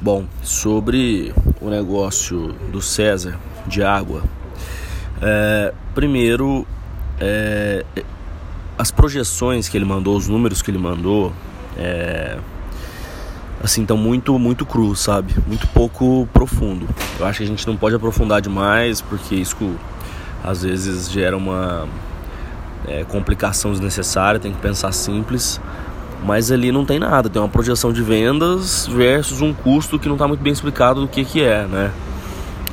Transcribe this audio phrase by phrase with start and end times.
[0.00, 4.22] Bom, sobre o negócio do César de água,
[5.22, 6.66] é, primeiro,
[7.18, 7.84] é,
[8.78, 11.32] as projeções que ele mandou, os números que ele mandou,
[11.78, 12.36] é,
[13.62, 15.34] assim, estão muito, muito crus, sabe?
[15.46, 16.86] Muito pouco profundo.
[17.18, 19.56] Eu acho que a gente não pode aprofundar demais, porque isso
[20.44, 21.88] às vezes gera uma
[22.86, 25.58] é, complicação desnecessária, tem que pensar simples.
[26.26, 30.16] Mas ali não tem nada, tem uma projeção de vendas versus um custo que não
[30.16, 31.92] está muito bem explicado do que, que é, né?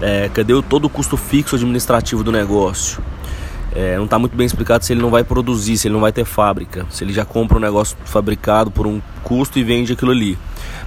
[0.00, 3.02] É, cadê todo o custo fixo administrativo do negócio?
[3.74, 6.12] É, não está muito bem explicado se ele não vai produzir, se ele não vai
[6.12, 10.12] ter fábrica, se ele já compra um negócio fabricado por um custo e vende aquilo
[10.12, 10.38] ali.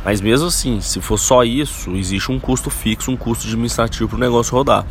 [0.03, 4.17] Mas mesmo assim, se for só isso, existe um custo fixo, um custo administrativo para
[4.17, 4.85] o negócio rodar,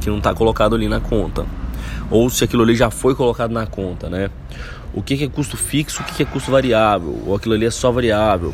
[0.00, 1.46] que não está colocado ali na conta.
[2.10, 4.30] Ou se aquilo ali já foi colocado na conta, né?
[4.92, 7.90] o que, é custo fixo, o que, é custo variável, ou aquilo ali é só
[7.90, 8.52] variável.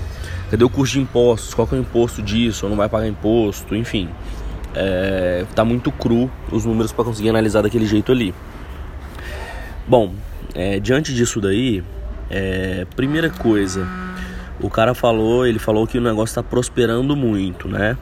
[0.50, 1.54] Cadê o custo de impostos?
[1.54, 2.66] Qual é o imposto disso?
[2.66, 3.74] Ou não vai pagar imposto?
[3.74, 4.08] Enfim,
[4.74, 8.34] é, tá muito cru os números para conseguir analisar daquele jeito ali.
[9.88, 10.12] Bom,
[10.54, 11.82] é, diante disso daí,
[12.30, 13.88] é, primeira coisa,
[14.60, 17.96] o cara falou, ele falou que o negócio está prosperando muito, né?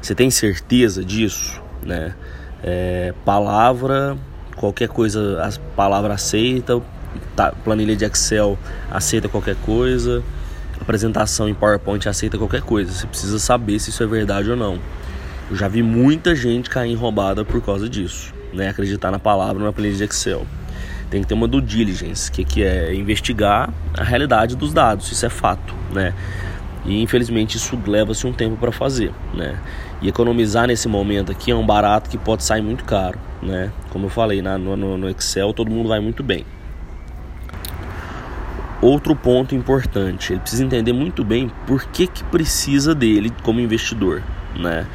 [0.00, 2.14] Você tem certeza disso, né?
[2.62, 4.16] É, palavra,
[4.56, 6.80] qualquer coisa, a palavra aceita,
[7.34, 8.58] tá, planilha de Excel
[8.90, 10.22] aceita qualquer coisa,
[10.80, 12.90] apresentação em PowerPoint aceita qualquer coisa.
[12.92, 14.78] Você precisa saber se isso é verdade ou não.
[15.50, 18.68] Eu já vi muita gente cair roubada por causa disso, né?
[18.68, 20.46] Acreditar na palavra na planilha de Excel.
[21.10, 25.24] Tem que ter uma due diligence, que, que é investigar a realidade dos dados, isso
[25.24, 26.12] é fato, né?
[26.84, 29.58] E infelizmente isso leva-se um tempo para fazer, né?
[30.00, 33.72] E economizar nesse momento aqui é um barato que pode sair muito caro, né?
[33.90, 36.44] Como eu falei, na, no, no Excel todo mundo vai muito bem.
[38.82, 44.22] Outro ponto importante, ele precisa entender muito bem por que, que precisa dele como investidor,
[44.54, 44.86] né?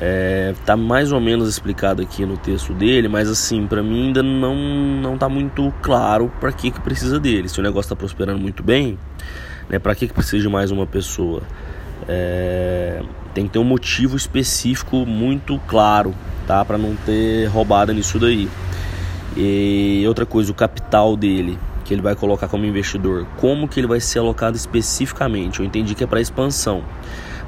[0.00, 4.22] É, tá mais ou menos explicado aqui no texto dele, mas assim, para mim ainda
[4.22, 7.48] não não tá muito claro para que que precisa dele.
[7.48, 8.96] Se o negócio está prosperando muito bem,
[9.68, 11.42] né, para que que precisa de mais uma pessoa?
[12.06, 13.02] É,
[13.38, 16.12] tem que ter um motivo específico muito claro,
[16.44, 16.64] tá?
[16.64, 18.48] Para não ter roubada nisso daí.
[19.36, 23.86] E outra coisa, o capital dele que ele vai colocar como investidor, como que ele
[23.86, 25.60] vai ser alocado especificamente.
[25.60, 26.82] Eu entendi que é para expansão.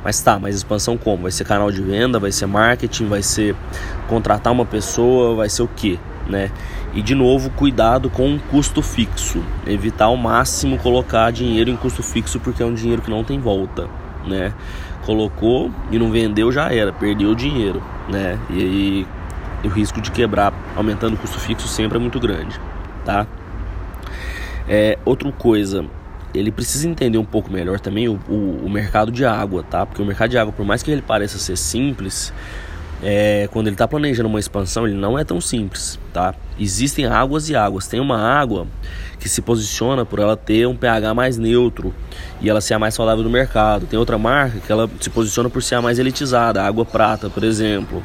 [0.04, 1.24] Mas tá, mas expansão como?
[1.24, 3.56] Vai ser canal de venda, vai ser marketing, vai ser
[4.08, 5.98] contratar uma pessoa, vai ser o quê,
[6.28, 6.52] né?
[6.94, 9.42] E de novo, cuidado com o custo fixo.
[9.66, 13.40] Evitar ao máximo colocar dinheiro em custo fixo porque é um dinheiro que não tem
[13.40, 13.88] volta,
[14.26, 14.52] né?
[15.04, 18.38] Colocou e não vendeu já era, perdeu o dinheiro, né?
[18.50, 19.06] E aí
[19.64, 22.60] o risco de quebrar aumentando o custo fixo sempre é muito grande,
[23.04, 23.26] tá?
[24.68, 25.84] É, outra coisa,
[26.32, 29.84] ele precisa entender um pouco melhor também o, o, o, mercado de água, tá?
[29.84, 32.32] Porque o mercado de água, por mais que ele pareça ser simples,
[33.02, 36.34] é, quando ele está planejando uma expansão, ele não é tão simples, tá?
[36.58, 37.86] Existem águas e águas.
[37.86, 38.66] Tem uma água
[39.18, 41.94] que se posiciona por ela ter um pH mais neutro
[42.40, 43.86] e ela ser a mais saudável do mercado.
[43.86, 47.30] Tem outra marca que ela se posiciona por ser a mais elitizada, a água prata,
[47.30, 48.02] por exemplo.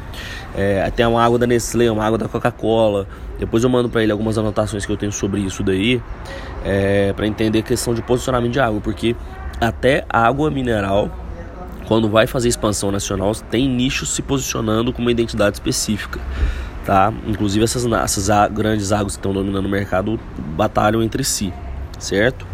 [0.55, 3.05] É, tem uma água da Nestlé, uma água da Coca-Cola.
[3.37, 6.01] Depois eu mando para ele algumas anotações que eu tenho sobre isso daí,
[6.63, 9.13] é, para entender a questão de posicionamento de água, porque
[9.59, 11.11] até água mineral,
[11.87, 16.19] quando vai fazer expansão nacional, tem nichos se posicionando com uma identidade específica.
[16.85, 17.11] Tá?
[17.25, 20.19] Inclusive essas, essas grandes águas que estão dominando o mercado
[20.55, 21.51] batalham entre si,
[21.97, 22.45] certo?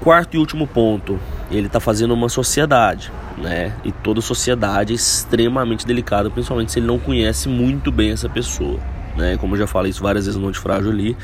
[0.00, 3.74] Quarto e último ponto, ele está fazendo uma sociedade, né?
[3.84, 8.78] E toda sociedade é extremamente delicada, principalmente se ele não conhece muito bem essa pessoa.
[9.16, 9.36] Né?
[9.36, 11.16] Como eu já falei isso várias vezes no Antifrágil ali,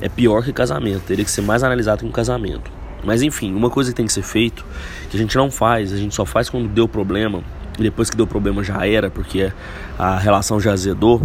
[0.00, 2.77] é pior que casamento, teria que ser mais analisado que um casamento.
[3.04, 4.64] Mas enfim, uma coisa que tem que ser feito,
[5.10, 7.42] que a gente não faz, a gente só faz quando deu problema,
[7.78, 9.52] e depois que deu problema já era, porque
[9.98, 11.22] a relação já azedou,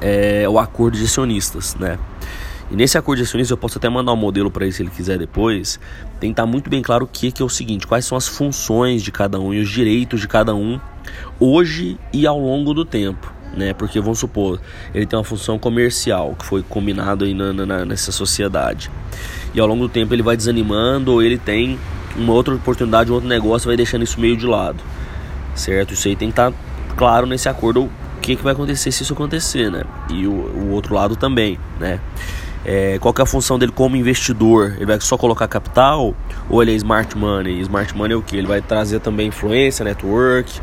[0.00, 1.98] é o acordo de acionistas, né?
[2.70, 4.90] E nesse acordo de acionistas eu posso até mandar um modelo para ele se ele
[4.90, 5.78] quiser depois.
[6.18, 8.26] Tem que estar muito bem claro o que, que é o seguinte: quais são as
[8.26, 10.80] funções de cada um e os direitos de cada um
[11.38, 13.41] hoje e ao longo do tempo.
[13.54, 13.74] Né?
[13.74, 14.60] Porque vamos supor,
[14.94, 18.90] ele tem uma função comercial que foi combinado aí na, na, nessa sociedade.
[19.54, 21.78] E ao longo do tempo ele vai desanimando ou ele tem
[22.16, 24.82] uma outra oportunidade, um outro negócio, vai deixando isso meio de lado.
[25.54, 25.92] Certo?
[25.92, 26.52] Isso aí tem que estar
[26.96, 27.90] claro nesse acordo o
[28.20, 29.82] que, que vai acontecer se isso acontecer, né?
[30.08, 32.00] E o, o outro lado também, né?
[32.64, 34.74] É, qual é a função dele como investidor?
[34.76, 36.14] Ele vai só colocar capital
[36.48, 37.60] ou ele é smart money?
[37.60, 38.36] Smart money é o que?
[38.36, 40.60] Ele vai trazer também influência, network,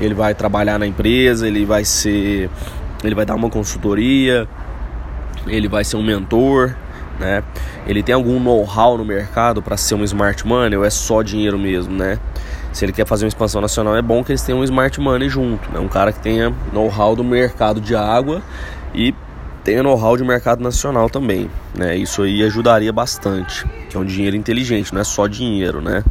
[0.00, 2.50] ele vai trabalhar na empresa, ele vai ser,
[3.02, 4.48] ele vai dar uma consultoria,
[5.46, 6.74] ele vai ser um mentor,
[7.18, 7.42] né?
[7.86, 11.58] Ele tem algum know-how no mercado para ser um smart money ou é só dinheiro
[11.58, 12.18] mesmo, né?
[12.72, 15.28] se ele quer fazer uma expansão nacional, é bom que eles tenham um smart money
[15.28, 15.80] junto, né?
[15.80, 18.42] um cara que tenha know-how do mercado de água
[18.94, 19.14] e
[19.64, 21.50] tenha know-how de mercado nacional também.
[21.74, 21.96] Né?
[21.96, 26.04] Isso aí ajudaria bastante, que é um dinheiro inteligente, não é só dinheiro, né?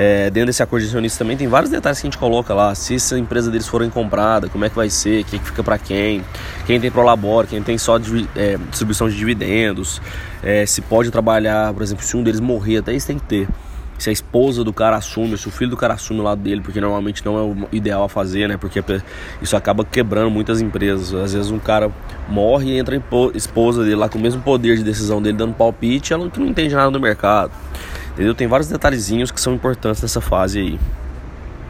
[0.00, 2.72] É, dentro desse acordo de acionista também tem vários detalhes que a gente coloca lá.
[2.72, 5.76] Se essa empresa deles forem comprada, como é que vai ser, quem que fica para
[5.76, 6.24] quem,
[6.66, 7.96] quem tem prolabore, quem tem só
[8.36, 10.00] é, distribuição de dividendos,
[10.40, 13.48] é, se pode trabalhar, por exemplo, se um deles morrer, até isso tem que ter.
[13.98, 16.60] Se a esposa do cara assume, se o filho do cara assume o lado dele,
[16.60, 18.56] porque normalmente não é o ideal a fazer, né?
[18.56, 18.80] Porque
[19.42, 21.12] isso acaba quebrando muitas empresas.
[21.12, 21.90] Às vezes um cara
[22.28, 25.54] morre e entra a esposa dele lá com o mesmo poder de decisão dele dando
[25.54, 27.50] palpite, ela que não entende nada do mercado.
[28.18, 28.34] Entendeu?
[28.34, 30.80] Tem vários detalhezinhos que são importantes nessa fase aí.